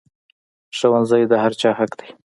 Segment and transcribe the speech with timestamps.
[0.77, 2.09] ښوونځی د هر چا حق دی